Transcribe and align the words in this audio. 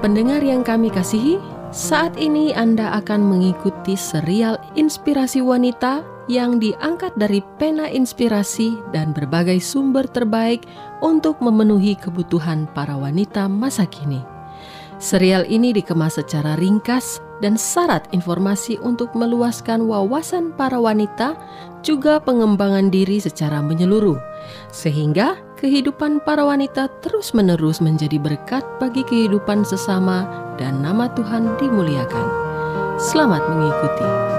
Pendengar 0.00 0.40
yang 0.40 0.64
kami 0.64 0.88
kasihi, 0.88 1.36
saat 1.70 2.16
ini 2.16 2.56
Anda 2.56 2.98
akan 2.98 3.20
mengikuti 3.20 3.94
serial 3.94 4.56
Inspirasi 4.74 5.44
Wanita 5.44 6.02
yang 6.26 6.56
diangkat 6.56 7.12
dari 7.20 7.44
pena 7.60 7.86
inspirasi 7.86 8.80
dan 8.96 9.12
berbagai 9.12 9.60
sumber 9.60 10.08
terbaik 10.08 10.64
untuk 11.04 11.38
memenuhi 11.44 11.94
kebutuhan 12.00 12.64
para 12.72 12.96
wanita 12.96 13.46
masa 13.46 13.84
kini. 13.84 14.24
Serial 15.00 15.48
ini 15.48 15.72
dikemas 15.72 16.20
secara 16.20 16.60
ringkas 16.60 17.24
dan 17.40 17.56
syarat 17.56 18.04
informasi 18.12 18.76
untuk 18.84 19.16
meluaskan 19.16 19.88
wawasan 19.88 20.52
para 20.54 20.76
wanita, 20.76 21.34
juga 21.80 22.20
pengembangan 22.20 22.92
diri 22.92 23.16
secara 23.16 23.64
menyeluruh, 23.64 24.20
sehingga 24.68 25.40
kehidupan 25.60 26.24
para 26.24 26.40
wanita 26.40 26.88
terus-menerus 27.04 27.84
menjadi 27.84 28.16
berkat 28.16 28.64
bagi 28.80 29.04
kehidupan 29.04 29.60
sesama, 29.60 30.24
dan 30.56 30.80
nama 30.80 31.12
Tuhan 31.12 31.60
dimuliakan. 31.60 32.26
Selamat 32.96 33.44
mengikuti. 33.52 34.29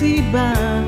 rusty 0.00 0.22
bound. 0.32 0.79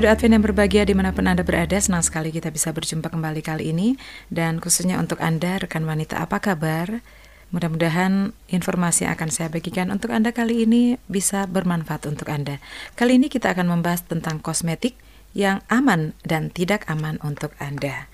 Radio 0.00 0.16
Advent 0.16 0.32
yang 0.32 0.44
berbahagia 0.48 0.88
di 0.88 0.96
mana 0.96 1.12
pun 1.12 1.28
Anda 1.28 1.44
berada, 1.44 1.76
senang 1.76 2.00
sekali 2.00 2.32
kita 2.32 2.48
bisa 2.48 2.72
berjumpa 2.72 3.12
kembali 3.12 3.44
kali 3.44 3.68
ini. 3.68 4.00
Dan 4.32 4.56
khususnya 4.56 4.96
untuk 4.96 5.20
Anda, 5.20 5.60
rekan 5.60 5.84
wanita, 5.84 6.24
apa 6.24 6.40
kabar? 6.40 7.04
Mudah-mudahan 7.52 8.32
informasi 8.48 9.04
yang 9.04 9.12
akan 9.12 9.28
saya 9.28 9.52
bagikan 9.52 9.92
untuk 9.92 10.16
Anda 10.16 10.32
kali 10.32 10.64
ini 10.64 10.96
bisa 11.04 11.44
bermanfaat 11.44 12.08
untuk 12.08 12.32
Anda. 12.32 12.64
Kali 12.96 13.20
ini 13.20 13.28
kita 13.28 13.52
akan 13.52 13.76
membahas 13.76 14.00
tentang 14.08 14.40
kosmetik 14.40 14.96
yang 15.36 15.60
aman 15.68 16.16
dan 16.24 16.48
tidak 16.48 16.88
aman 16.88 17.20
untuk 17.20 17.52
Anda. 17.60 18.08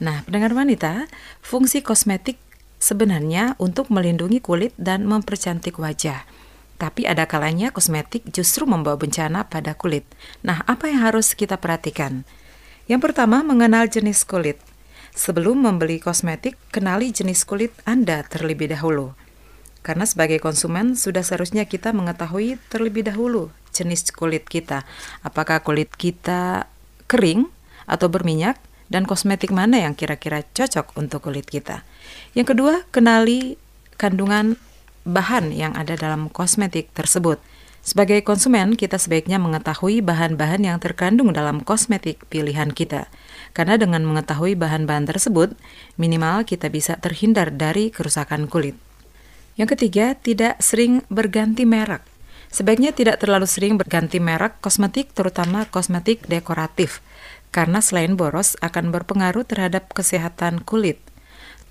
Nah, 0.00 0.24
pendengar 0.24 0.56
wanita, 0.56 1.04
fungsi 1.44 1.84
kosmetik 1.84 2.40
sebenarnya 2.80 3.60
untuk 3.60 3.92
melindungi 3.92 4.40
kulit 4.40 4.72
dan 4.80 5.04
mempercantik 5.04 5.76
wajah. 5.76 6.24
Tapi 6.76 7.08
ada 7.08 7.24
kalanya 7.24 7.72
kosmetik 7.72 8.28
justru 8.28 8.68
membawa 8.68 9.00
bencana 9.00 9.48
pada 9.48 9.72
kulit. 9.72 10.04
Nah, 10.44 10.60
apa 10.68 10.92
yang 10.92 11.08
harus 11.08 11.32
kita 11.32 11.56
perhatikan? 11.56 12.28
Yang 12.84 13.10
pertama, 13.10 13.40
mengenal 13.40 13.88
jenis 13.88 14.22
kulit. 14.28 14.60
Sebelum 15.16 15.64
membeli 15.64 15.96
kosmetik, 15.96 16.60
kenali 16.68 17.08
jenis 17.08 17.48
kulit 17.48 17.72
Anda 17.88 18.20
terlebih 18.28 18.68
dahulu. 18.68 19.16
Karena 19.80 20.04
sebagai 20.04 20.36
konsumen, 20.36 20.98
sudah 20.98 21.24
seharusnya 21.24 21.64
kita 21.64 21.96
mengetahui 21.96 22.60
terlebih 22.68 23.08
dahulu 23.08 23.48
jenis 23.72 24.12
kulit 24.12 24.44
kita. 24.44 24.84
Apakah 25.24 25.64
kulit 25.64 25.92
kita 25.96 26.68
kering 27.08 27.48
atau 27.86 28.10
berminyak, 28.10 28.58
dan 28.86 29.02
kosmetik 29.02 29.50
mana 29.50 29.82
yang 29.82 29.94
kira-kira 29.98 30.46
cocok 30.54 30.94
untuk 30.98 31.26
kulit 31.26 31.46
kita. 31.46 31.82
Yang 32.38 32.54
kedua, 32.54 32.74
kenali 32.94 33.58
kandungan 33.98 34.54
bahan 35.06 35.54
yang 35.54 35.72
ada 35.78 35.94
dalam 35.94 36.26
kosmetik 36.26 36.90
tersebut. 36.92 37.38
Sebagai 37.86 38.18
konsumen, 38.26 38.74
kita 38.74 38.98
sebaiknya 38.98 39.38
mengetahui 39.38 40.02
bahan-bahan 40.02 40.66
yang 40.66 40.82
terkandung 40.82 41.30
dalam 41.30 41.62
kosmetik 41.62 42.26
pilihan 42.26 42.74
kita. 42.74 43.06
Karena 43.54 43.78
dengan 43.78 44.02
mengetahui 44.02 44.58
bahan-bahan 44.58 45.06
tersebut, 45.06 45.54
minimal 45.94 46.42
kita 46.42 46.66
bisa 46.66 46.98
terhindar 46.98 47.54
dari 47.54 47.94
kerusakan 47.94 48.50
kulit. 48.50 48.74
Yang 49.54 49.78
ketiga, 49.78 50.18
tidak 50.18 50.58
sering 50.58 51.06
berganti 51.06 51.62
merek. 51.62 52.02
Sebaiknya 52.50 52.90
tidak 52.90 53.22
terlalu 53.22 53.46
sering 53.46 53.78
berganti 53.78 54.18
merek 54.18 54.58
kosmetik, 54.58 55.14
terutama 55.14 55.70
kosmetik 55.70 56.26
dekoratif, 56.26 56.98
karena 57.54 57.78
selain 57.78 58.18
boros 58.18 58.58
akan 58.66 58.90
berpengaruh 58.90 59.46
terhadap 59.46 59.94
kesehatan 59.94 60.58
kulit. 60.66 60.98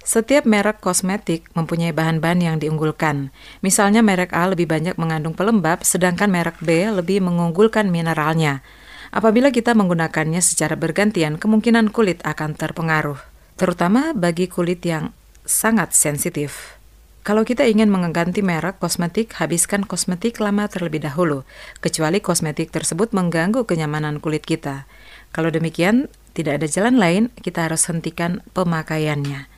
Setiap 0.06 0.46
merek 0.46 0.86
kosmetik 0.86 1.50
mempunyai 1.57 1.90
bahan-bahan 1.90 2.38
yang 2.38 2.57
diunggulkan. 2.62 3.34
Misalnya 3.66 4.06
merek 4.06 4.38
A 4.38 4.46
lebih 4.46 4.69
banyak 4.69 5.02
mengandung 5.02 5.34
pelembab, 5.34 5.81
sedangkan 5.81 6.30
merek 6.30 6.62
B 6.62 6.86
lebih 6.94 7.25
mengunggulkan 7.25 7.90
mineralnya. 7.90 8.62
Apabila 9.10 9.50
kita 9.50 9.74
menggunakannya 9.74 10.46
secara 10.46 10.78
bergantian, 10.78 11.42
kemungkinan 11.42 11.90
kulit 11.90 12.22
akan 12.22 12.54
terpengaruh, 12.54 13.18
terutama 13.57 14.13
bagi 14.13 14.46
kulit 14.46 14.86
yang 14.86 15.10
sangat 15.42 15.98
sensitif. 15.98 16.78
Kalau 17.25 17.42
kita 17.42 17.66
ingin 17.66 17.90
mengganti 17.90 18.46
merek 18.46 18.78
kosmetik, 18.78 19.34
habiskan 19.42 19.90
kosmetik 19.90 20.38
lama 20.38 20.69
terlebih 20.69 21.01
dahulu, 21.01 21.42
kecuali 21.81 22.22
kosmetik 22.22 22.69
tersebut 22.69 23.10
mengganggu 23.18 23.66
kenyamanan 23.66 24.22
kulit 24.22 24.46
kita. 24.46 24.86
Kalau 25.34 25.50
demikian, 25.50 26.13
tidak 26.38 26.62
ada 26.62 26.68
jalan 26.69 27.01
lain, 27.01 27.34
kita 27.42 27.66
harus 27.66 27.90
hentikan 27.90 28.46
pemakaiannya. 28.54 29.55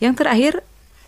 Yang 0.00 0.24
terakhir, 0.24 0.54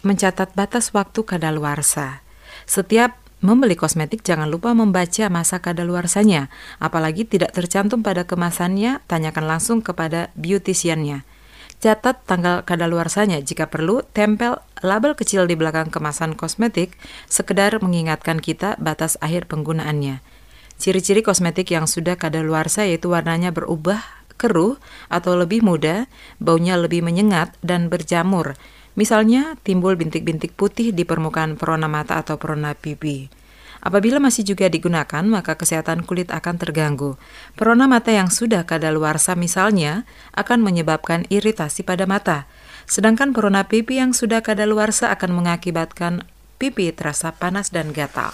mencatat 0.04 0.52
batas 0.52 0.92
waktu 0.92 1.24
kadaluarsa. 1.24 2.20
Setiap 2.68 3.16
membeli 3.40 3.74
kosmetik 3.74 4.20
jangan 4.20 4.52
lupa 4.52 4.76
membaca 4.76 5.26
masa 5.32 5.58
kadaluarsanya, 5.58 6.52
apalagi 6.78 7.24
tidak 7.24 7.56
tercantum 7.56 8.04
pada 8.04 8.28
kemasannya, 8.28 9.00
tanyakan 9.08 9.48
langsung 9.48 9.78
kepada 9.80 10.28
beauticiannya. 10.36 11.24
Catat 11.82 12.22
tanggal 12.30 12.62
kadaluarsanya 12.62 13.42
jika 13.42 13.66
perlu, 13.66 14.06
tempel 14.14 14.62
label 14.86 15.18
kecil 15.18 15.50
di 15.50 15.58
belakang 15.58 15.90
kemasan 15.90 16.38
kosmetik, 16.38 16.94
sekedar 17.26 17.74
mengingatkan 17.82 18.38
kita 18.38 18.78
batas 18.78 19.18
akhir 19.18 19.50
penggunaannya. 19.50 20.22
Ciri-ciri 20.78 21.26
kosmetik 21.26 21.74
yang 21.74 21.90
sudah 21.90 22.14
kadaluarsa 22.14 22.86
yaitu 22.86 23.10
warnanya 23.10 23.50
berubah 23.50 23.98
keruh 24.38 24.78
atau 25.06 25.38
lebih 25.38 25.62
muda, 25.62 26.10
baunya 26.42 26.74
lebih 26.74 27.02
menyengat 27.06 27.54
dan 27.62 27.86
berjamur, 27.86 28.58
Misalnya, 28.92 29.56
timbul 29.64 29.96
bintik-bintik 29.96 30.52
putih 30.52 30.92
di 30.92 31.08
permukaan 31.08 31.56
perona 31.56 31.88
mata 31.88 32.20
atau 32.20 32.36
perona 32.36 32.76
pipi. 32.76 33.32
Apabila 33.82 34.22
masih 34.22 34.46
juga 34.46 34.70
digunakan, 34.70 35.26
maka 35.26 35.58
kesehatan 35.58 36.06
kulit 36.06 36.30
akan 36.30 36.54
terganggu. 36.54 37.18
Perona 37.58 37.90
mata 37.90 38.14
yang 38.14 38.30
sudah 38.30 38.62
kadaluarsa 38.62 39.34
misalnya 39.34 40.06
akan 40.38 40.62
menyebabkan 40.62 41.26
iritasi 41.26 41.82
pada 41.82 42.06
mata. 42.06 42.46
Sedangkan 42.86 43.34
perona 43.34 43.66
pipi 43.66 43.98
yang 43.98 44.14
sudah 44.14 44.38
kadaluarsa 44.38 45.10
akan 45.10 45.34
mengakibatkan 45.34 46.22
pipi 46.62 46.94
terasa 46.94 47.34
panas 47.34 47.74
dan 47.74 47.90
gatal. 47.90 48.30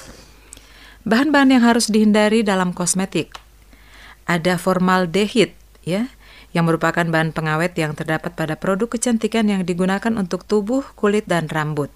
Bahan-bahan 1.08 1.56
yang 1.56 1.64
harus 1.64 1.88
dihindari 1.88 2.44
dalam 2.44 2.76
kosmetik. 2.76 3.32
Ada 4.28 4.60
formaldehid, 4.60 5.56
ya, 5.80 6.12
yang 6.58 6.66
merupakan 6.66 7.06
bahan 7.06 7.30
pengawet 7.30 7.78
yang 7.78 7.94
terdapat 7.94 8.34
pada 8.34 8.58
produk 8.58 8.90
kecantikan 8.90 9.46
yang 9.46 9.62
digunakan 9.62 10.10
untuk 10.18 10.42
tubuh, 10.42 10.82
kulit, 10.98 11.30
dan 11.30 11.46
rambut. 11.46 11.86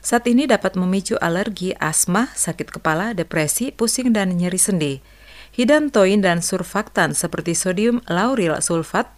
Saat 0.00 0.24
ini 0.24 0.48
dapat 0.48 0.80
memicu 0.80 1.20
alergi, 1.20 1.76
asma, 1.76 2.32
sakit 2.32 2.72
kepala, 2.72 3.12
depresi, 3.12 3.68
pusing, 3.68 4.16
dan 4.16 4.32
nyeri 4.32 4.56
sendi. 4.56 5.04
Hidantoin 5.52 6.24
dan 6.24 6.40
surfaktan 6.40 7.12
seperti 7.12 7.52
sodium 7.52 8.00
lauryl 8.08 8.56
sulfat 8.64 9.12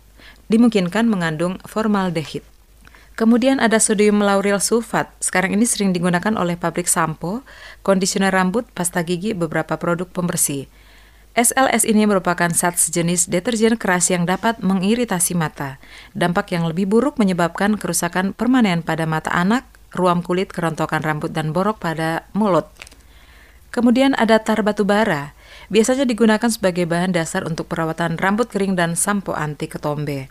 dimungkinkan 0.50 1.06
mengandung 1.06 1.62
formaldehid. 1.62 2.42
Kemudian 3.14 3.62
ada 3.62 3.78
sodium 3.78 4.18
lauryl 4.18 4.58
sulfat. 4.58 5.12
Sekarang 5.22 5.54
ini 5.54 5.68
sering 5.68 5.94
digunakan 5.94 6.34
oleh 6.34 6.58
pabrik 6.58 6.90
sampo, 6.90 7.46
kondisioner 7.86 8.34
rambut, 8.34 8.66
pasta 8.74 9.06
gigi, 9.06 9.38
beberapa 9.38 9.78
produk 9.78 10.10
pembersih. 10.10 10.66
SLS 11.32 11.88
ini 11.88 12.04
merupakan 12.04 12.52
zat 12.52 12.76
sejenis 12.76 13.32
deterjen 13.32 13.80
keras 13.80 14.12
yang 14.12 14.28
dapat 14.28 14.60
mengiritasi 14.60 15.32
mata. 15.32 15.80
Dampak 16.12 16.52
yang 16.52 16.68
lebih 16.68 16.84
buruk 16.84 17.16
menyebabkan 17.16 17.80
kerusakan 17.80 18.36
permanen 18.36 18.84
pada 18.84 19.08
mata 19.08 19.32
anak, 19.32 19.64
ruam 19.96 20.20
kulit, 20.20 20.52
kerontokan 20.52 21.00
rambut, 21.00 21.32
dan 21.32 21.56
borok 21.56 21.80
pada 21.80 22.28
mulut. 22.36 22.68
Kemudian 23.72 24.12
ada 24.20 24.44
tar 24.44 24.60
batu 24.60 24.84
bara. 24.84 25.32
Biasanya 25.72 26.04
digunakan 26.04 26.52
sebagai 26.52 26.84
bahan 26.84 27.16
dasar 27.16 27.48
untuk 27.48 27.64
perawatan 27.64 28.20
rambut 28.20 28.52
kering 28.52 28.76
dan 28.76 28.92
sampo 28.92 29.32
anti 29.32 29.72
ketombe. 29.72 30.28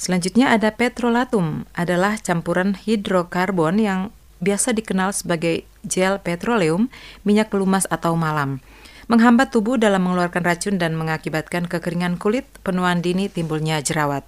Selanjutnya 0.00 0.48
ada 0.48 0.72
petrolatum, 0.72 1.68
adalah 1.76 2.16
campuran 2.16 2.72
hidrokarbon 2.72 3.76
yang 3.76 4.00
biasa 4.40 4.72
dikenal 4.72 5.12
sebagai 5.12 5.68
gel 5.84 6.16
petroleum, 6.24 6.88
minyak 7.20 7.52
pelumas 7.52 7.84
atau 7.92 8.16
malam 8.16 8.64
menghambat 9.10 9.50
tubuh 9.50 9.74
dalam 9.74 10.06
mengeluarkan 10.06 10.46
racun 10.46 10.78
dan 10.78 10.94
mengakibatkan 10.94 11.66
kekeringan 11.66 12.14
kulit, 12.14 12.46
penuaan 12.62 13.02
dini, 13.02 13.26
timbulnya 13.26 13.82
jerawat. 13.82 14.22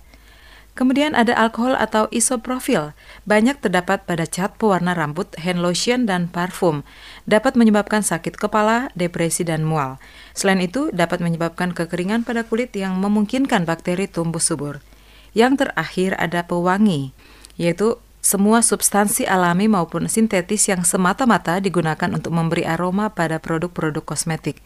Kemudian 0.72 1.12
ada 1.12 1.36
alkohol 1.36 1.78
atau 1.78 2.08
isoprofil. 2.10 2.96
Banyak 3.28 3.62
terdapat 3.62 4.08
pada 4.08 4.26
cat 4.26 4.56
pewarna 4.58 4.96
rambut, 4.96 5.30
hand 5.38 5.62
lotion, 5.62 6.08
dan 6.08 6.26
parfum. 6.26 6.82
Dapat 7.28 7.54
menyebabkan 7.54 8.02
sakit 8.02 8.40
kepala, 8.40 8.90
depresi, 8.98 9.46
dan 9.46 9.62
mual. 9.62 10.02
Selain 10.34 10.58
itu, 10.58 10.90
dapat 10.90 11.22
menyebabkan 11.22 11.76
kekeringan 11.76 12.26
pada 12.26 12.42
kulit 12.42 12.74
yang 12.74 12.98
memungkinkan 12.98 13.62
bakteri 13.68 14.08
tumbuh 14.10 14.40
subur. 14.40 14.82
Yang 15.36 15.62
terakhir 15.62 16.16
ada 16.16 16.42
pewangi, 16.48 17.12
yaitu 17.60 18.00
semua 18.22 18.62
substansi 18.62 19.26
alami 19.26 19.66
maupun 19.66 20.06
sintetis 20.06 20.70
yang 20.70 20.86
semata-mata 20.86 21.58
digunakan 21.58 22.06
untuk 22.14 22.30
memberi 22.30 22.62
aroma 22.62 23.10
pada 23.10 23.42
produk-produk 23.42 24.06
kosmetik. 24.06 24.62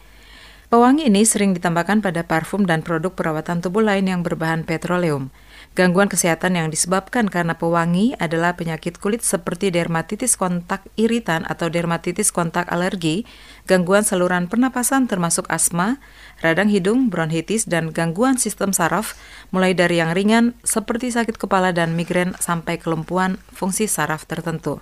Pewangi 0.69 1.09
ini 1.09 1.25
sering 1.25 1.57
ditambahkan 1.57 2.05
pada 2.05 2.21
parfum 2.21 2.69
dan 2.69 2.85
produk 2.85 3.17
perawatan 3.17 3.65
tubuh 3.65 3.81
lain 3.81 4.05
yang 4.05 4.21
berbahan 4.21 4.61
petroleum. 4.61 5.33
Gangguan 5.77 6.09
kesehatan 6.09 6.57
yang 6.57 6.73
disebabkan 6.73 7.29
karena 7.29 7.53
pewangi 7.53 8.17
adalah 8.17 8.57
penyakit 8.57 8.97
kulit 8.97 9.21
seperti 9.21 9.69
dermatitis 9.69 10.33
kontak 10.33 10.81
iritan 10.97 11.45
atau 11.45 11.69
dermatitis 11.69 12.33
kontak 12.33 12.65
alergi, 12.73 13.29
gangguan 13.69 14.01
saluran 14.01 14.49
pernapasan 14.49 15.05
termasuk 15.05 15.45
asma, 15.53 16.01
radang 16.41 16.73
hidung, 16.73 17.13
bronkitis, 17.13 17.69
dan 17.69 17.93
gangguan 17.93 18.41
sistem 18.41 18.73
saraf, 18.73 19.13
mulai 19.53 19.77
dari 19.77 20.01
yang 20.01 20.17
ringan 20.17 20.57
seperti 20.65 21.13
sakit 21.13 21.37
kepala 21.37 21.69
dan 21.77 21.93
migrain 21.93 22.33
sampai 22.41 22.81
kelumpuhan 22.81 23.37
fungsi 23.53 23.85
saraf 23.85 24.25
tertentu. 24.25 24.81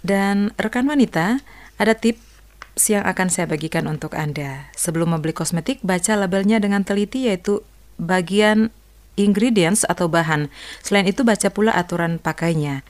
Dan 0.00 0.56
rekan 0.56 0.88
wanita, 0.88 1.44
ada 1.76 1.92
tips 1.92 2.88
yang 2.88 3.04
akan 3.04 3.28
saya 3.28 3.44
bagikan 3.44 3.84
untuk 3.84 4.16
Anda. 4.16 4.72
Sebelum 4.80 5.12
membeli 5.12 5.36
kosmetik, 5.36 5.84
baca 5.84 6.16
labelnya 6.16 6.56
dengan 6.56 6.88
teliti 6.88 7.28
yaitu 7.28 7.60
bagian 8.00 8.72
ingredients 9.16 9.84
atau 9.88 10.08
bahan. 10.08 10.48
Selain 10.80 11.08
itu 11.08 11.22
baca 11.26 11.48
pula 11.52 11.72
aturan 11.74 12.20
pakainya. 12.22 12.86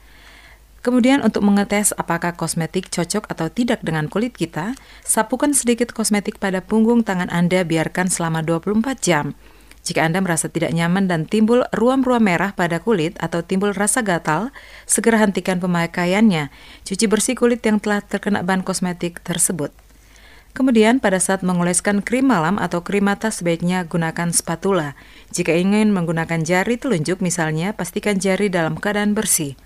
Kemudian 0.83 1.23
untuk 1.23 1.47
mengetes 1.47 1.95
apakah 1.95 2.35
kosmetik 2.35 2.91
cocok 2.91 3.31
atau 3.31 3.47
tidak 3.47 3.87
dengan 3.87 4.11
kulit 4.11 4.35
kita, 4.35 4.75
sapukan 5.07 5.55
sedikit 5.55 5.95
kosmetik 5.95 6.43
pada 6.43 6.59
punggung 6.59 7.07
tangan 7.07 7.31
Anda 7.31 7.63
biarkan 7.63 8.11
selama 8.11 8.43
24 8.43 8.99
jam. 8.99 9.39
Jika 9.83 10.03
Anda 10.03 10.23
merasa 10.23 10.51
tidak 10.51 10.75
nyaman 10.75 11.11
dan 11.11 11.27
timbul 11.27 11.67
ruam-ruam 11.75 12.23
merah 12.23 12.55
pada 12.55 12.79
kulit 12.79 13.19
atau 13.19 13.43
timbul 13.43 13.75
rasa 13.75 14.03
gatal, 14.03 14.55
segera 14.87 15.23
hentikan 15.23 15.59
pemakaiannya. 15.59 16.51
Cuci 16.87 17.07
bersih 17.07 17.39
kulit 17.39 17.63
yang 17.63 17.83
telah 17.83 18.03
terkena 18.03 18.47
bahan 18.47 18.67
kosmetik 18.67 19.23
tersebut. 19.23 19.71
Kemudian 20.53 21.01
pada 21.01 21.17
saat 21.17 21.41
mengoleskan 21.41 22.05
krim 22.05 22.29
malam 22.29 22.61
atau 22.61 22.85
krim 22.85 23.09
mata 23.09 23.33
sebaiknya 23.33 23.89
gunakan 23.89 24.31
spatula. 24.31 24.93
Jika 25.33 25.57
ingin 25.57 25.97
menggunakan 25.97 26.45
jari 26.45 26.77
telunjuk 26.77 27.25
misalnya, 27.25 27.73
pastikan 27.73 28.21
jari 28.21 28.53
dalam 28.53 28.77
keadaan 28.77 29.17
bersih. 29.17 29.57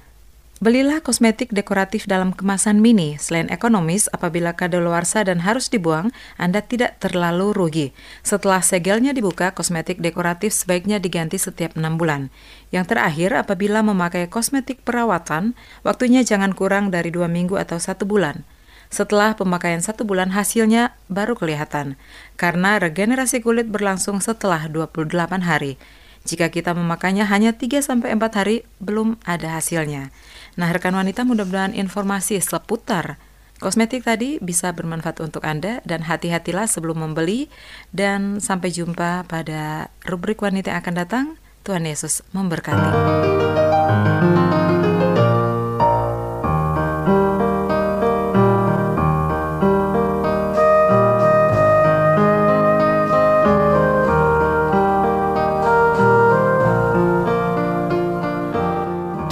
Belilah 0.57 1.05
kosmetik 1.05 1.53
dekoratif 1.53 2.09
dalam 2.09 2.33
kemasan 2.33 2.81
mini. 2.81 3.21
Selain 3.21 3.51
ekonomis, 3.53 4.09
apabila 4.09 4.57
kadaluarsa 4.57 5.21
dan 5.21 5.45
harus 5.45 5.69
dibuang, 5.69 6.15
Anda 6.41 6.65
tidak 6.65 6.97
terlalu 6.97 7.53
rugi. 7.53 7.87
Setelah 8.25 8.65
segelnya 8.65 9.13
dibuka, 9.13 9.53
kosmetik 9.53 10.01
dekoratif 10.01 10.57
sebaiknya 10.57 10.97
diganti 10.97 11.37
setiap 11.37 11.77
enam 11.77 12.01
bulan. 12.01 12.33
Yang 12.73 12.97
terakhir, 12.97 13.37
apabila 13.37 13.85
memakai 13.85 14.33
kosmetik 14.33 14.81
perawatan, 14.81 15.53
waktunya 15.85 16.25
jangan 16.25 16.57
kurang 16.57 16.89
dari 16.89 17.13
dua 17.13 17.29
minggu 17.29 17.61
atau 17.61 17.77
satu 17.77 18.09
bulan. 18.09 18.41
Setelah 18.89 19.35
pemakaian 19.35 19.83
satu 19.83 20.07
bulan 20.07 20.31
hasilnya 20.33 20.95
baru 21.11 21.35
kelihatan, 21.35 21.99
karena 22.39 22.79
regenerasi 22.79 23.43
kulit 23.43 23.69
berlangsung 23.69 24.23
setelah 24.23 24.67
28 24.71 25.43
hari. 25.43 25.79
Jika 26.27 26.51
kita 26.51 26.75
memakainya 26.75 27.23
hanya 27.31 27.55
3-4 27.55 28.03
hari, 28.35 28.67
belum 28.83 29.15
ada 29.23 29.55
hasilnya. 29.55 30.11
Nah, 30.59 30.75
rekan 30.75 30.99
wanita 30.99 31.23
mudah-mudahan 31.23 31.77
informasi 31.79 32.43
seputar 32.43 33.23
kosmetik 33.57 34.05
tadi 34.05 34.37
bisa 34.41 34.73
bermanfaat 34.73 35.21
untuk 35.25 35.45
Anda 35.45 35.81
dan 35.89 36.05
hati-hatilah 36.05 36.69
sebelum 36.69 37.09
membeli 37.09 37.49
dan 37.93 38.41
sampai 38.41 38.69
jumpa 38.73 39.25
pada 39.25 39.89
rubrik 40.05 40.41
wanita 40.45 40.73
yang 40.73 40.81
akan 40.85 40.95
datang. 40.97 41.27
Tuhan 41.67 41.83
Yesus 41.83 42.23
memberkati. 42.31 42.95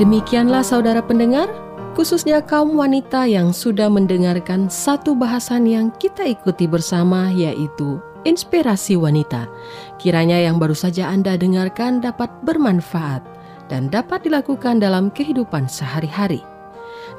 Demikianlah 0.05 0.61
saudara 0.61 1.01
pendengar, 1.01 1.49
khususnya 1.97 2.45
kaum 2.45 2.77
wanita 2.77 3.25
yang 3.25 3.57
sudah 3.57 3.89
mendengarkan 3.89 4.69
satu 4.69 5.17
bahasan 5.17 5.65
yang 5.65 5.89
kita 5.97 6.29
ikuti 6.29 6.69
bersama 6.69 7.33
yaitu 7.33 8.05
Inspirasi 8.29 9.01
Wanita. 9.01 9.49
Kiranya 9.97 10.37
yang 10.37 10.61
baru 10.61 10.77
saja 10.77 11.09
Anda 11.09 11.41
dengarkan 11.41 12.05
dapat 12.05 12.29
bermanfaat 12.45 13.25
dan 13.73 13.89
dapat 13.89 14.29
dilakukan 14.29 14.77
dalam 14.77 15.09
kehidupan 15.09 15.73
sehari-hari. 15.73 16.45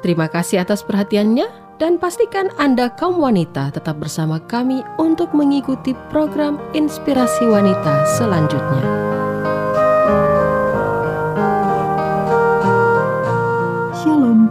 Terima 0.06 0.30
kasih 0.30 0.62
atas 0.62 0.86
perhatiannya 0.86 1.50
dan 1.82 1.98
pastikan 1.98 2.54
Anda 2.54 2.94
kaum 2.94 3.18
wanita 3.18 3.74
tetap 3.74 3.98
bersama 3.98 4.38
kami 4.46 4.86
untuk 5.02 5.34
mengikuti 5.34 5.90
program 6.14 6.62
Inspirasi 6.70 7.50
Wanita 7.50 8.06
selanjutnya. 8.14 8.86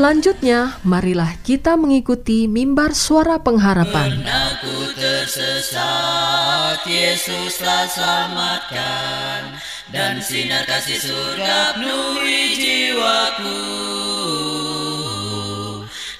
Selanjutnya, 0.00 0.80
marilah 0.80 1.36
kita 1.44 1.76
mengikuti 1.76 2.48
mimbar 2.48 2.96
suara 2.96 3.36
pengharapan. 3.36 4.24
Aku 4.24 4.96
tersesat, 4.96 6.80
Yesuslah 6.88 7.84
selamatkan. 7.84 9.60
Dan 9.92 10.24
sinar 10.24 10.64
kasih 10.64 11.04
surga 11.04 11.76
penuhi 11.76 12.56
jiwaku. 12.56 13.60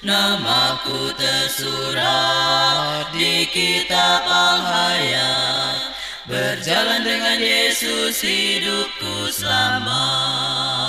Namaku 0.05 1.17
tersurat 1.17 3.09
di 3.17 3.49
kitab 3.49 4.29
Al-Hayat. 4.29 5.81
Berjalan 6.29 7.01
dengan 7.01 7.41
Yesus 7.41 8.21
hidupku 8.21 9.33
selamat 9.33 10.80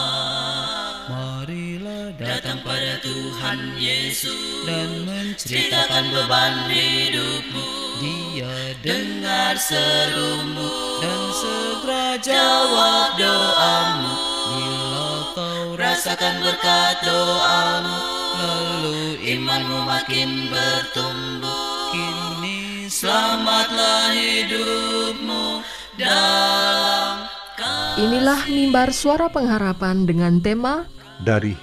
Tuhan 3.02 3.60
Yesus 3.82 4.66
dan 4.70 5.10
menceritakan 5.10 5.42
Ceritakan 5.42 6.06
beban 6.14 6.56
hidupmu 6.70 7.66
Dia 7.98 8.56
Dengar 8.86 9.58
serumu 9.58 10.70
dan 11.02 11.22
segera 11.34 12.08
Jawab 12.22 13.10
doamu 13.18 14.14
Bila 14.54 15.10
kau 15.34 15.66
Rasakan 15.74 16.36
berkat 16.46 16.96
doamu 17.02 17.98
lalu 18.38 19.02
Imanmu 19.22 19.80
makin 19.86 20.50
bertumbuh. 20.50 21.90
Kini 21.92 22.86
Selamatlah 22.86 24.14
hidupmu 24.14 25.66
dalam 25.98 27.26
Inilah 27.98 28.48
mimbar 28.48 28.90
suara 28.96 29.28
pengharapan 29.30 30.08
dengan 30.08 30.42
tema 30.42 30.88
dari 31.22 31.54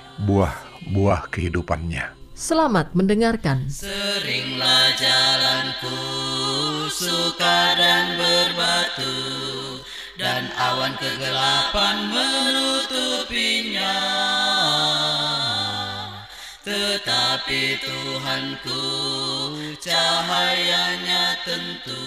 buah-buah 0.89 1.29
kehidupannya. 1.29 2.17
Selamat 2.33 2.97
mendengarkan. 2.97 3.69
Seringlah 3.69 4.95
jalanku 4.97 6.01
sukar 6.89 7.75
dan 7.75 8.15
berbatu 8.15 9.19
Dan 10.15 10.47
awan 10.55 10.95
kegelapan 11.03 11.97
menutupinya 12.15 13.99
Tetapi 16.63 17.63
Tuhanku 17.83 18.87
cahayanya 19.83 21.43
tentu 21.43 22.07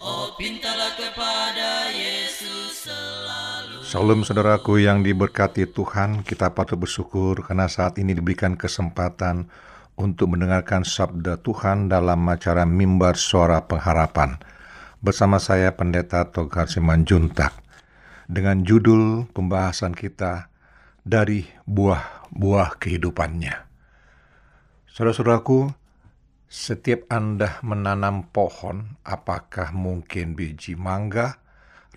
Oh 0.00 0.32
pintalah 0.40 0.96
kepada 0.96 1.92
Yesus 1.92 2.88
selalu 2.88 3.57
Salam 3.88 4.20
saudaraku 4.20 4.84
yang 4.84 5.00
diberkati 5.00 5.64
Tuhan, 5.64 6.20
kita 6.20 6.52
patut 6.52 6.76
bersyukur 6.76 7.40
karena 7.40 7.72
saat 7.72 7.96
ini 7.96 8.12
diberikan 8.12 8.52
kesempatan 8.52 9.48
untuk 9.96 10.36
mendengarkan 10.36 10.84
sabda 10.84 11.40
Tuhan 11.40 11.88
dalam 11.88 12.20
acara 12.28 12.68
Mimbar 12.68 13.16
Suara 13.16 13.64
Pengharapan. 13.64 14.36
Bersama 15.00 15.40
saya 15.40 15.72
Pendeta 15.72 16.28
Togar 16.28 16.68
Simanjuntak 16.68 17.56
dengan 18.28 18.60
judul 18.60 19.24
pembahasan 19.32 19.96
kita 19.96 20.52
dari 21.00 21.48
buah-buah 21.64 22.76
kehidupannya. 22.76 23.56
Saudara-saudaraku, 24.84 25.72
setiap 26.44 27.08
Anda 27.08 27.56
menanam 27.64 28.28
pohon, 28.36 29.00
apakah 29.00 29.72
mungkin 29.72 30.36
biji 30.36 30.76
mangga, 30.76 31.40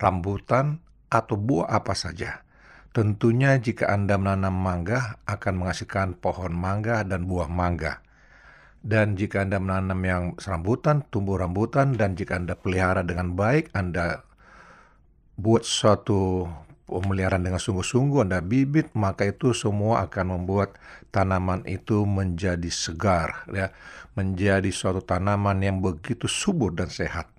rambutan, 0.00 0.80
atau 1.12 1.36
buah 1.36 1.68
apa 1.68 1.92
saja. 1.92 2.40
Tentunya 2.96 3.60
jika 3.60 3.92
Anda 3.92 4.16
menanam 4.16 4.56
mangga 4.56 5.20
akan 5.28 5.60
menghasilkan 5.60 6.16
pohon 6.16 6.56
mangga 6.56 7.04
dan 7.04 7.28
buah 7.28 7.48
mangga. 7.52 8.00
Dan 8.82 9.14
jika 9.14 9.44
Anda 9.44 9.62
menanam 9.62 10.00
yang 10.02 10.24
rambutan, 10.42 11.06
tumbuh 11.08 11.38
rambutan, 11.38 11.94
dan 11.94 12.18
jika 12.18 12.36
Anda 12.36 12.58
pelihara 12.58 13.06
dengan 13.06 13.38
baik, 13.38 13.70
Anda 13.72 14.26
buat 15.38 15.62
suatu 15.62 16.50
pemeliharaan 16.90 17.46
dengan 17.46 17.62
sungguh-sungguh, 17.62 18.26
Anda 18.26 18.42
bibit, 18.42 18.92
maka 18.92 19.30
itu 19.30 19.54
semua 19.54 20.04
akan 20.04 20.36
membuat 20.36 20.76
tanaman 21.14 21.62
itu 21.64 22.02
menjadi 22.04 22.68
segar, 22.68 23.46
ya, 23.54 23.70
menjadi 24.18 24.68
suatu 24.68 25.00
tanaman 25.00 25.62
yang 25.62 25.78
begitu 25.78 26.26
subur 26.26 26.74
dan 26.74 26.90
sehat. 26.90 27.30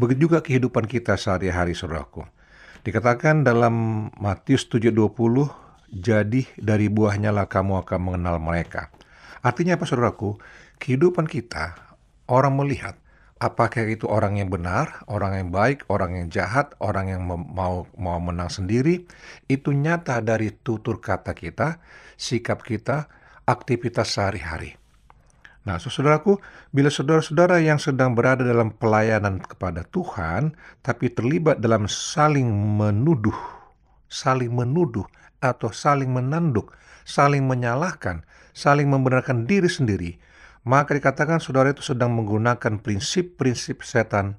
Begitu 0.00 0.26
juga 0.26 0.42
kehidupan 0.42 0.88
kita 0.90 1.14
sehari-hari, 1.14 1.76
saudaraku. 1.76 2.26
Dikatakan 2.86 3.42
dalam 3.42 4.06
Matius 4.14 4.70
7:20, 4.70 5.50
jadi 5.90 6.46
dari 6.54 6.86
buahnya 6.86 7.34
lah 7.34 7.50
kamu 7.50 7.82
akan 7.82 7.98
mengenal 7.98 8.38
mereka. 8.38 8.94
Artinya 9.42 9.74
apa 9.74 9.90
saudaraku? 9.90 10.38
Kehidupan 10.78 11.26
kita, 11.26 11.74
orang 12.30 12.54
melihat 12.54 12.94
apakah 13.42 13.90
itu 13.90 14.06
orang 14.06 14.38
yang 14.38 14.54
benar, 14.54 15.02
orang 15.10 15.34
yang 15.34 15.50
baik, 15.50 15.82
orang 15.90 16.14
yang 16.14 16.28
jahat, 16.30 16.78
orang 16.78 17.10
yang 17.10 17.26
mau 17.26 17.90
mau 17.98 18.18
menang 18.22 18.54
sendiri, 18.54 19.02
itu 19.50 19.74
nyata 19.74 20.22
dari 20.22 20.54
tutur 20.54 21.02
kata 21.02 21.34
kita, 21.34 21.82
sikap 22.14 22.62
kita, 22.62 23.10
aktivitas 23.50 24.14
sehari-hari. 24.14 24.78
Nah, 25.66 25.82
saudaraku, 25.82 26.38
bila 26.70 26.86
saudara-saudara 26.86 27.58
yang 27.58 27.82
sedang 27.82 28.14
berada 28.14 28.46
dalam 28.46 28.70
pelayanan 28.70 29.42
kepada 29.42 29.82
Tuhan, 29.82 30.54
tapi 30.86 31.10
terlibat 31.10 31.58
dalam 31.58 31.90
saling 31.90 32.46
menuduh, 32.78 33.34
saling 34.06 34.54
menuduh, 34.54 35.02
atau 35.42 35.74
saling 35.74 36.06
menanduk, 36.06 36.70
saling 37.02 37.42
menyalahkan, 37.42 38.22
saling 38.54 38.86
membenarkan 38.86 39.42
diri 39.42 39.66
sendiri, 39.66 40.22
maka 40.62 40.94
dikatakan 40.94 41.42
saudara 41.42 41.74
itu 41.74 41.82
sedang 41.82 42.14
menggunakan 42.14 42.78
prinsip-prinsip 42.78 43.82
setan 43.82 44.38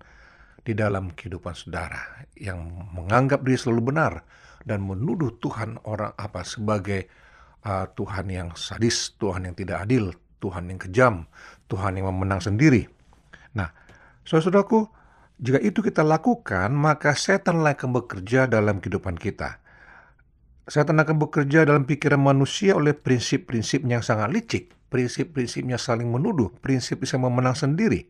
di 0.63 0.75
dalam 0.75 1.11
kehidupan 1.11 1.55
saudara 1.55 2.27
yang 2.35 2.71
menganggap 2.91 3.43
diri 3.43 3.55
selalu 3.55 3.95
benar 3.95 4.23
dan 4.67 4.83
menuduh 4.83 5.39
Tuhan 5.39 5.79
orang 5.87 6.11
apa 6.19 6.43
sebagai 6.43 7.07
uh, 7.63 7.87
Tuhan 7.95 8.27
yang 8.27 8.49
sadis, 8.59 9.15
Tuhan 9.15 9.47
yang 9.47 9.55
tidak 9.55 9.87
adil, 9.87 10.11
Tuhan 10.37 10.69
yang 10.69 10.79
kejam, 10.79 11.13
Tuhan 11.69 11.97
yang 11.97 12.09
memenang 12.13 12.41
sendiri. 12.41 12.85
Nah, 13.57 13.73
saudaraku, 14.23 14.87
jika 15.37 15.61
itu 15.61 15.85
kita 15.85 16.01
lakukan, 16.01 16.73
maka 16.73 17.13
setan 17.13 17.61
akan 17.61 17.89
bekerja 17.93 18.49
dalam 18.49 18.81
kehidupan 18.81 19.17
kita. 19.17 19.61
Setan 20.67 20.99
akan 20.99 21.21
bekerja 21.21 21.63
dalam 21.63 21.87
pikiran 21.87 22.19
manusia 22.19 22.75
oleh 22.75 22.91
prinsip-prinsip 22.97 23.85
yang 23.87 24.01
sangat 24.03 24.33
licik. 24.33 24.73
Prinsip-prinsipnya 24.87 25.75
saling 25.77 26.09
menuduh, 26.09 26.51
prinsip 26.63 27.03
bisa 27.03 27.19
memenang 27.21 27.55
sendiri. 27.55 28.07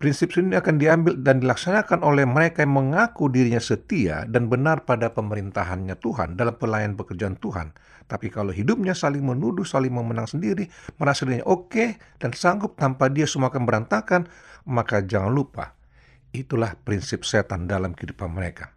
Prinsip 0.00 0.32
ini 0.40 0.56
akan 0.56 0.80
diambil 0.80 1.12
dan 1.20 1.44
dilaksanakan 1.44 2.00
oleh 2.00 2.24
mereka 2.24 2.64
yang 2.64 2.72
mengaku 2.72 3.28
dirinya 3.28 3.60
setia 3.60 4.24
dan 4.24 4.48
benar 4.48 4.88
pada 4.88 5.12
pemerintahannya 5.12 5.92
Tuhan 6.00 6.40
dalam 6.40 6.56
pelayan 6.56 6.96
pekerjaan 6.96 7.36
Tuhan. 7.36 7.76
Tapi 8.10 8.26
kalau 8.26 8.50
hidupnya 8.50 8.90
saling 8.90 9.22
menuduh, 9.22 9.62
saling 9.62 9.94
memenang 9.94 10.26
sendiri, 10.26 10.66
merasa 10.98 11.22
dirinya 11.22 11.46
oke 11.46 11.94
dan 12.18 12.34
sanggup 12.34 12.74
tanpa 12.74 13.06
dia 13.06 13.22
semua 13.22 13.54
akan 13.54 13.62
berantakan, 13.62 14.26
maka 14.66 14.98
jangan 15.06 15.30
lupa, 15.30 15.78
itulah 16.34 16.74
prinsip 16.82 17.22
setan 17.22 17.70
dalam 17.70 17.94
kehidupan 17.94 18.26
mereka. 18.34 18.74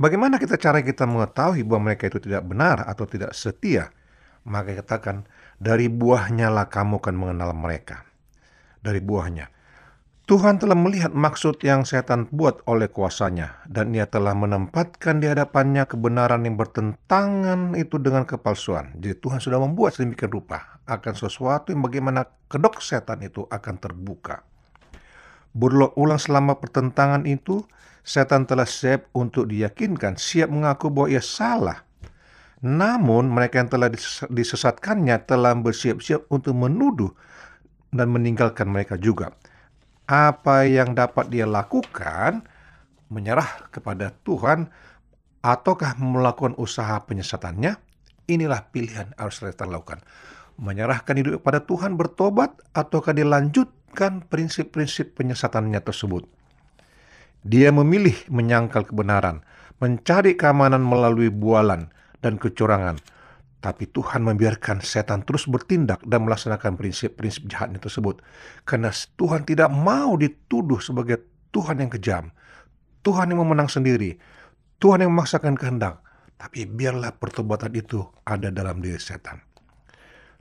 Bagaimana 0.00 0.40
kita 0.40 0.56
cara 0.56 0.80
kita 0.80 1.04
mengetahui 1.04 1.60
bahwa 1.68 1.92
mereka 1.92 2.08
itu 2.08 2.24
tidak 2.24 2.48
benar 2.48 2.88
atau 2.88 3.04
tidak 3.04 3.36
setia? 3.36 3.92
Maka 4.48 4.80
katakan, 4.80 5.28
dari 5.60 5.92
buahnya 5.92 6.48
lah 6.48 6.72
kamu 6.72 7.04
akan 7.04 7.16
mengenal 7.20 7.52
mereka. 7.52 8.08
Dari 8.80 9.04
buahnya. 9.04 9.57
Tuhan 10.28 10.60
telah 10.60 10.76
melihat 10.76 11.16
maksud 11.16 11.56
yang 11.64 11.88
setan 11.88 12.28
buat 12.28 12.60
oleh 12.68 12.92
kuasanya, 12.92 13.64
dan 13.64 13.96
ia 13.96 14.04
telah 14.04 14.36
menempatkan 14.36 15.24
di 15.24 15.26
hadapannya 15.32 15.88
kebenaran 15.88 16.44
yang 16.44 16.60
bertentangan 16.60 17.72
itu 17.72 17.96
dengan 17.96 18.28
kepalsuan. 18.28 18.92
Jadi 19.00 19.24
Tuhan 19.24 19.40
sudah 19.40 19.56
membuat 19.56 19.96
sedemikian 19.96 20.28
rupa 20.28 20.84
akan 20.84 21.14
sesuatu 21.16 21.72
yang 21.72 21.80
bagaimana 21.80 22.28
kedok 22.44 22.84
setan 22.84 23.24
itu 23.24 23.48
akan 23.48 23.80
terbuka. 23.80 24.44
Berulang 25.56 26.20
selama 26.20 26.60
pertentangan 26.60 27.24
itu, 27.24 27.64
setan 28.04 28.44
telah 28.44 28.68
siap 28.68 29.08
untuk 29.16 29.48
diyakinkan, 29.48 30.20
siap 30.20 30.52
mengaku 30.52 30.92
bahwa 30.92 31.08
ia 31.08 31.24
salah. 31.24 31.88
Namun 32.60 33.32
mereka 33.32 33.64
yang 33.64 33.72
telah 33.72 33.88
disesatkannya 34.28 35.24
telah 35.24 35.56
bersiap-siap 35.56 36.28
untuk 36.28 36.52
menuduh 36.52 37.16
dan 37.96 38.12
meninggalkan 38.12 38.68
mereka 38.68 39.00
juga 39.00 39.32
apa 40.08 40.64
yang 40.64 40.96
dapat 40.96 41.28
dia 41.28 41.44
lakukan 41.44 42.40
menyerah 43.12 43.68
kepada 43.68 44.16
Tuhan 44.24 44.72
ataukah 45.44 46.00
melakukan 46.00 46.56
usaha 46.56 46.96
penyesatannya? 47.04 47.76
Inilah 48.28 48.72
pilihan 48.72 49.12
harus 49.20 49.44
kita 49.44 49.68
lakukan. 49.68 50.00
Menyerahkan 50.56 51.14
hidup 51.14 51.44
kepada 51.44 51.60
Tuhan 51.62 51.94
bertobat 51.94 52.56
ataukah 52.72 53.12
dilanjutkan 53.12 54.24
prinsip-prinsip 54.26 55.14
penyesatannya 55.14 55.78
tersebut? 55.84 56.24
Dia 57.44 57.70
memilih 57.70 58.16
menyangkal 58.32 58.88
kebenaran 58.88 59.44
mencari 59.78 60.34
keamanan 60.34 60.82
melalui 60.82 61.30
bualan 61.30 61.92
dan 62.18 62.34
kecurangan 62.34 62.98
Tapi 63.58 63.90
Tuhan 63.90 64.22
membiarkan 64.22 64.78
setan 64.78 65.26
terus 65.26 65.50
bertindak 65.50 65.98
dan 66.06 66.22
melaksanakan 66.22 66.78
prinsip-prinsip 66.78 67.50
jahatnya 67.50 67.82
tersebut. 67.82 68.22
Karena 68.62 68.94
Tuhan 68.94 69.42
tidak 69.42 69.66
mau 69.74 70.14
dituduh 70.14 70.78
sebagai 70.78 71.26
Tuhan 71.50 71.82
yang 71.82 71.90
kejam. 71.90 72.30
Tuhan 73.02 73.34
yang 73.34 73.42
memenang 73.42 73.66
sendiri. 73.66 74.14
Tuhan 74.78 75.02
yang 75.02 75.10
memaksakan 75.10 75.58
kehendak. 75.58 75.98
Tapi 76.38 76.70
biarlah 76.70 77.18
pertobatan 77.18 77.74
itu 77.74 78.06
ada 78.22 78.54
dalam 78.54 78.78
diri 78.78 79.02
setan. 79.02 79.42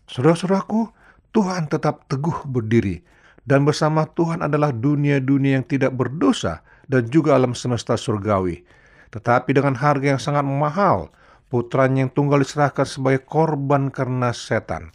Saudara-saudaraku, 0.06 0.94
Tuhan 1.34 1.74
tetap 1.74 2.06
teguh 2.06 2.46
berdiri. 2.46 3.02
Dan 3.48 3.66
bersama 3.66 4.06
Tuhan 4.14 4.46
adalah 4.46 4.70
dunia-dunia 4.70 5.58
yang 5.58 5.66
tidak 5.66 5.96
berdosa 5.98 6.62
dan 6.86 7.10
juga 7.10 7.34
alam 7.34 7.58
semesta 7.58 7.98
surgawi. 7.98 8.62
Tetapi 9.10 9.56
dengan 9.56 9.74
harga 9.74 10.06
yang 10.06 10.22
sangat 10.22 10.44
mahal, 10.44 11.10
putranya 11.48 12.08
yang 12.08 12.12
tunggal 12.12 12.44
diserahkan 12.44 12.84
sebagai 12.84 13.24
korban 13.24 13.88
karena 13.88 14.36
setan. 14.36 14.92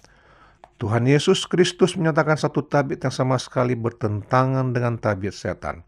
Tuhan 0.77 1.07
Yesus 1.07 1.47
Kristus 1.47 1.95
menyatakan 1.95 2.35
satu 2.37 2.67
tabiat 2.67 3.07
yang 3.07 3.15
sama 3.15 3.39
sekali 3.39 3.79
bertentangan 3.79 4.75
dengan 4.75 4.99
tabiat 4.99 5.33
setan. 5.33 5.87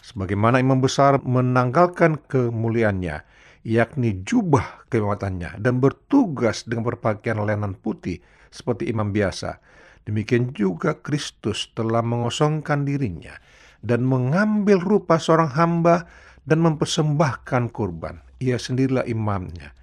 Sebagaimana 0.00 0.64
imam 0.64 0.80
besar 0.80 1.20
menanggalkan 1.20 2.16
kemuliaannya, 2.24 3.20
yakni 3.68 4.24
jubah 4.24 4.88
kehimatannya, 4.88 5.60
dan 5.60 5.76
bertugas 5.76 6.64
dengan 6.64 6.88
berpakaian 6.88 7.36
lenan 7.44 7.76
putih 7.76 8.24
seperti 8.48 8.88
imam 8.88 9.12
biasa. 9.12 9.60
Demikian 10.08 10.56
juga 10.56 10.96
Kristus 10.96 11.68
telah 11.76 12.00
mengosongkan 12.00 12.88
dirinya 12.88 13.36
dan 13.84 14.08
mengambil 14.08 14.80
rupa 14.80 15.20
seorang 15.20 15.52
hamba 15.52 16.08
dan 16.48 16.64
mempersembahkan 16.64 17.68
kurban. 17.68 18.24
Ia 18.40 18.56
sendirilah 18.56 19.04
imamnya 19.04 19.76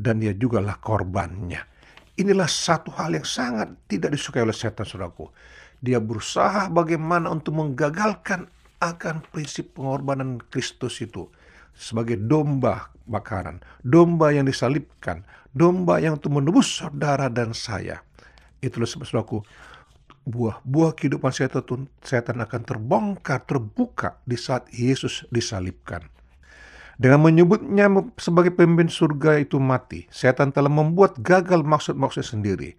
dan 0.00 0.24
dia 0.24 0.32
jugalah 0.32 0.80
korbannya. 0.80 1.60
Inilah 2.16 2.48
satu 2.48 2.88
hal 2.96 3.12
yang 3.12 3.28
sangat 3.28 3.76
tidak 3.84 4.16
disukai 4.16 4.40
oleh 4.40 4.56
setan, 4.56 4.88
saudaraku. 4.88 5.28
Dia 5.80 6.00
berusaha 6.00 6.72
bagaimana 6.72 7.28
untuk 7.28 7.56
menggagalkan 7.56 8.48
akan 8.80 9.24
prinsip 9.28 9.76
pengorbanan 9.76 10.40
Kristus 10.48 11.04
itu 11.04 11.28
sebagai 11.76 12.16
domba 12.16 12.88
bakaran, 13.04 13.60
domba 13.84 14.32
yang 14.32 14.48
disalibkan, 14.48 15.24
domba 15.52 16.00
yang 16.00 16.16
untuk 16.16 16.40
menebus 16.40 16.80
saudara 16.80 17.28
dan 17.28 17.52
saya. 17.56 18.04
Itulah 18.60 18.88
saudaraku, 18.88 19.40
buah-buah 20.28 20.92
kehidupan 20.96 21.32
setan, 21.32 21.88
setan 22.04 22.40
akan 22.44 22.60
terbongkar, 22.64 23.44
terbuka 23.48 24.20
di 24.28 24.36
saat 24.36 24.68
Yesus 24.72 25.24
disalibkan. 25.32 26.04
Dengan 27.00 27.24
menyebutnya 27.24 27.88
sebagai 28.20 28.52
pemimpin 28.52 28.92
surga 28.92 29.40
itu 29.40 29.56
mati, 29.56 30.04
setan 30.12 30.52
telah 30.52 30.68
membuat 30.68 31.16
gagal 31.24 31.64
maksud-maksud 31.64 32.20
sendiri. 32.20 32.76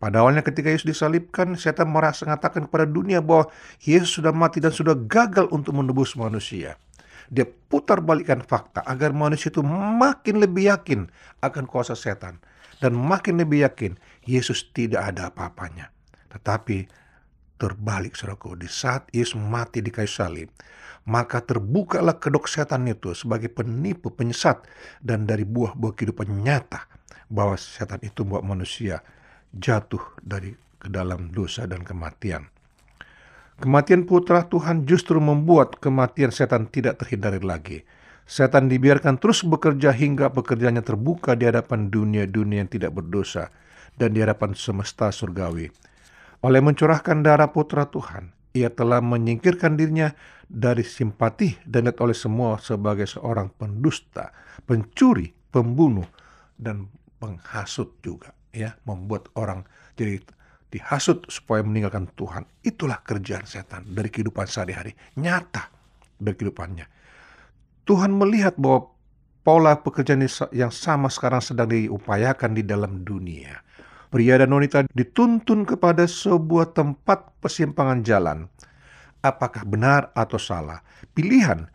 Pada 0.00 0.24
awalnya 0.24 0.40
ketika 0.40 0.72
Yesus 0.72 0.88
disalibkan, 0.88 1.52
setan 1.52 1.92
merasa 1.92 2.24
mengatakan 2.24 2.64
kepada 2.64 2.88
dunia 2.88 3.20
bahwa 3.20 3.52
Yesus 3.84 4.16
sudah 4.16 4.32
mati 4.32 4.64
dan 4.64 4.72
sudah 4.72 4.96
gagal 4.96 5.52
untuk 5.52 5.76
menebus 5.76 6.16
manusia. 6.16 6.80
Dia 7.28 7.44
putar 7.44 8.00
balikan 8.00 8.40
fakta 8.40 8.80
agar 8.88 9.12
manusia 9.12 9.52
itu 9.52 9.60
makin 9.60 10.40
lebih 10.40 10.72
yakin 10.72 11.12
akan 11.44 11.68
kuasa 11.68 11.92
setan. 11.92 12.40
Dan 12.80 12.96
makin 12.96 13.36
lebih 13.36 13.68
yakin 13.68 14.00
Yesus 14.24 14.64
tidak 14.72 15.12
ada 15.12 15.28
apa-apanya. 15.28 15.92
Tetapi 16.32 16.88
terbalik 17.58 18.14
saudaraku, 18.14 18.54
di 18.54 18.70
saat 18.70 19.10
Yesus 19.10 19.36
mati 19.36 19.82
di 19.82 19.90
kayu 19.90 20.08
salib, 20.08 20.48
maka 21.04 21.42
terbukalah 21.42 22.16
kedok 22.16 22.46
setan 22.46 22.86
itu 22.86 23.12
sebagai 23.12 23.50
penipu, 23.50 24.14
penyesat, 24.14 24.62
dan 25.02 25.26
dari 25.26 25.42
buah-buah 25.42 25.92
kehidupan 25.98 26.46
nyata 26.46 26.86
bahwa 27.28 27.58
setan 27.58 28.00
itu 28.00 28.24
membuat 28.24 28.44
manusia 28.46 29.04
jatuh 29.52 30.00
dari 30.22 30.56
ke 30.78 30.88
dalam 30.88 31.34
dosa 31.34 31.66
dan 31.66 31.82
kematian. 31.82 32.46
Kematian 33.58 34.06
putra 34.06 34.46
Tuhan 34.46 34.86
justru 34.86 35.18
membuat 35.18 35.82
kematian 35.82 36.30
setan 36.30 36.70
tidak 36.70 37.02
terhindari 37.02 37.42
lagi. 37.42 37.82
Setan 38.22 38.70
dibiarkan 38.70 39.18
terus 39.18 39.42
bekerja 39.42 39.90
hingga 39.90 40.30
pekerjaannya 40.30 40.84
terbuka 40.84 41.34
di 41.34 41.48
hadapan 41.48 41.90
dunia-dunia 41.90 42.62
yang 42.62 42.70
tidak 42.70 42.94
berdosa 42.94 43.50
dan 43.98 44.14
di 44.14 44.22
hadapan 44.22 44.54
semesta 44.54 45.10
surgawi. 45.10 45.72
Oleh 46.38 46.62
mencurahkan 46.62 47.26
darah 47.26 47.50
putra 47.50 47.90
Tuhan, 47.90 48.30
ia 48.54 48.70
telah 48.70 49.02
menyingkirkan 49.02 49.74
dirinya 49.74 50.14
dari 50.46 50.86
simpati 50.86 51.58
dan 51.66 51.90
oleh 51.98 52.14
semua 52.14 52.62
sebagai 52.62 53.10
seorang 53.10 53.50
pendusta, 53.52 54.30
pencuri, 54.62 55.34
pembunuh, 55.50 56.06
dan 56.54 56.86
penghasut 57.18 57.98
juga. 58.00 58.32
Ya, 58.54 58.78
membuat 58.88 59.28
orang 59.36 59.66
jadi 59.98 60.22
dihasut 60.72 61.26
supaya 61.28 61.60
meninggalkan 61.60 62.08
Tuhan. 62.16 62.48
Itulah 62.64 63.02
kerjaan 63.04 63.44
setan 63.44 63.84
dari 63.92 64.08
kehidupan 64.08 64.48
sehari-hari. 64.48 64.96
Nyata 65.20 65.68
dari 66.16 66.34
kehidupannya. 66.36 66.86
Tuhan 67.84 68.12
melihat 68.12 68.56
bahwa 68.60 68.92
pola 69.44 69.80
pekerjaan 69.80 70.24
yang 70.52 70.72
sama 70.72 71.08
sekarang 71.08 71.40
sedang 71.40 71.72
diupayakan 71.72 72.52
di 72.52 72.62
dalam 72.64 73.00
dunia. 73.00 73.64
Pria 74.08 74.40
dan 74.40 74.50
wanita 74.56 74.88
dituntun 74.96 75.68
kepada 75.68 76.08
sebuah 76.08 76.72
tempat 76.72 77.36
persimpangan 77.44 78.00
jalan 78.00 78.48
apakah 79.22 79.66
benar 79.66 80.14
atau 80.14 80.38
salah. 80.38 80.82
Pilihan 81.14 81.66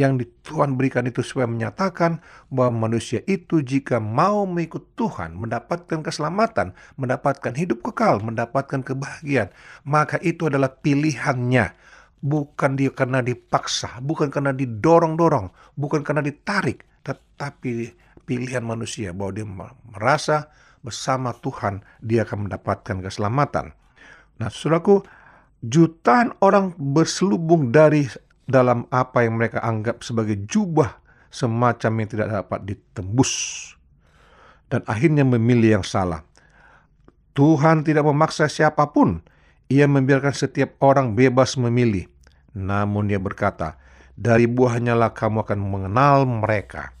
yang 0.00 0.16
Tuhan 0.42 0.80
berikan 0.80 1.04
itu 1.04 1.20
supaya 1.20 1.44
menyatakan 1.44 2.24
bahwa 2.48 2.88
manusia 2.88 3.20
itu 3.28 3.60
jika 3.60 4.00
mau 4.00 4.48
mengikut 4.48 4.96
Tuhan, 4.96 5.36
mendapatkan 5.36 6.00
keselamatan, 6.00 6.72
mendapatkan 6.96 7.52
hidup 7.52 7.84
kekal, 7.92 8.24
mendapatkan 8.24 8.80
kebahagiaan, 8.80 9.52
maka 9.84 10.16
itu 10.24 10.48
adalah 10.48 10.72
pilihannya. 10.72 11.76
Bukan 12.22 12.78
dia 12.78 12.94
karena 12.94 13.18
dipaksa, 13.18 13.98
bukan 13.98 14.30
karena 14.30 14.54
didorong-dorong, 14.54 15.74
bukan 15.74 16.06
karena 16.06 16.22
ditarik, 16.22 16.86
tetapi 17.02 17.98
pilihan 18.22 18.62
manusia 18.62 19.10
bahwa 19.10 19.32
dia 19.34 19.46
merasa 19.90 20.46
bersama 20.82 21.32
Tuhan 21.38 21.86
dia 22.02 22.26
akan 22.26 22.50
mendapatkan 22.50 23.00
keselamatan. 23.00 23.72
Nah, 24.38 24.48
saudaraku, 24.50 25.06
jutaan 25.62 26.34
orang 26.42 26.74
berselubung 26.78 27.70
dari 27.70 28.10
dalam 28.44 28.90
apa 28.90 29.22
yang 29.22 29.38
mereka 29.38 29.62
anggap 29.62 30.02
sebagai 30.02 30.42
jubah 30.50 30.98
semacam 31.32 32.04
yang 32.04 32.08
tidak 32.10 32.28
dapat 32.28 32.60
ditembus 32.66 33.32
dan 34.72 34.80
akhirnya 34.88 35.22
memilih 35.24 35.80
yang 35.80 35.86
salah. 35.86 36.24
Tuhan 37.36 37.84
tidak 37.84 38.08
memaksa 38.08 38.48
siapa 38.48 38.88
pun. 38.92 39.20
Ia 39.68 39.88
membiarkan 39.88 40.36
setiap 40.36 40.76
orang 40.84 41.16
bebas 41.16 41.56
memilih. 41.56 42.08
Namun 42.52 43.08
dia 43.08 43.16
berkata, 43.16 43.80
dari 44.16 44.44
buahnya 44.44 44.92
lah 44.92 45.16
kamu 45.16 45.44
akan 45.44 45.60
mengenal 45.60 46.28
mereka. 46.28 46.92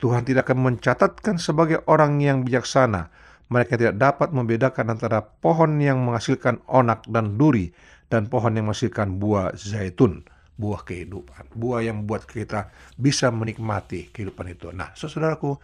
Tuhan 0.00 0.24
tidak 0.24 0.48
akan 0.48 0.72
mencatatkan 0.72 1.36
sebagai 1.36 1.84
orang 1.84 2.24
yang 2.24 2.40
bijaksana 2.42 3.12
mereka 3.50 3.74
tidak 3.74 3.98
dapat 3.98 4.30
membedakan 4.30 4.94
antara 4.94 5.26
pohon 5.26 5.82
yang 5.82 6.00
menghasilkan 6.06 6.62
onak 6.70 7.02
dan 7.10 7.34
duri 7.34 7.74
dan 8.06 8.30
pohon 8.30 8.54
yang 8.54 8.70
menghasilkan 8.70 9.18
buah 9.18 9.58
zaitun, 9.58 10.22
buah 10.54 10.86
kehidupan, 10.86 11.50
buah 11.58 11.82
yang 11.82 12.06
membuat 12.06 12.30
kita 12.30 12.70
bisa 12.94 13.28
menikmati 13.34 14.14
kehidupan 14.14 14.54
itu. 14.54 14.70
Nah, 14.70 14.94
saudaraku, 14.94 15.58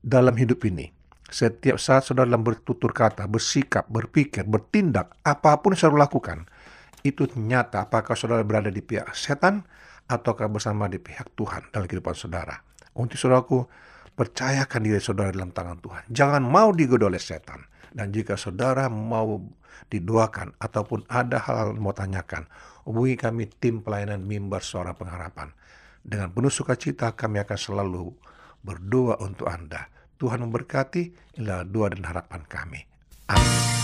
dalam 0.00 0.32
hidup 0.32 0.64
ini, 0.64 0.88
setiap 1.28 1.76
saat 1.76 2.08
saudara 2.08 2.24
dalam 2.24 2.40
bertutur 2.40 2.96
kata, 2.96 3.28
bersikap, 3.28 3.84
berpikir, 3.84 4.48
bertindak, 4.48 5.12
apa 5.28 5.60
pun 5.60 5.76
yang 5.76 5.92
saudara 5.92 6.08
lakukan, 6.08 6.48
itu 7.04 7.28
nyata 7.36 7.84
apakah 7.84 8.16
saudara 8.16 8.40
berada 8.40 8.72
di 8.72 8.80
pihak 8.80 9.12
setan 9.12 9.60
ataukah 10.08 10.48
bersama 10.48 10.88
di 10.88 10.96
pihak 10.96 11.36
Tuhan 11.36 11.68
dalam 11.68 11.84
kehidupan 11.84 12.16
saudara. 12.16 12.56
Untuk 12.94 13.18
saudaraku, 13.18 13.66
Percayakan 14.14 14.80
diri 14.86 15.02
saudara 15.02 15.34
dalam 15.34 15.50
tangan 15.50 15.82
Tuhan. 15.82 16.02
Jangan 16.06 16.42
mau 16.46 16.70
digoda 16.70 17.10
oleh 17.10 17.18
setan. 17.18 17.66
Dan 17.90 18.14
jika 18.14 18.38
saudara 18.38 18.86
mau 18.86 19.42
didoakan 19.90 20.54
ataupun 20.58 21.06
ada 21.10 21.42
hal-hal 21.42 21.74
mau 21.74 21.90
tanyakan, 21.90 22.46
hubungi 22.86 23.18
kami 23.18 23.50
tim 23.58 23.82
pelayanan 23.82 24.22
mimbar 24.22 24.62
suara 24.62 24.94
pengharapan. 24.94 25.50
Dengan 26.02 26.30
penuh 26.30 26.50
sukacita 26.50 27.10
kami 27.18 27.42
akan 27.42 27.58
selalu 27.58 28.14
berdoa 28.62 29.18
untuk 29.18 29.50
Anda. 29.50 29.90
Tuhan 30.14 30.46
memberkati, 30.46 31.34
inilah 31.38 31.66
doa 31.66 31.90
dan 31.90 32.06
harapan 32.06 32.42
kami. 32.46 32.80
Amin. 33.34 33.83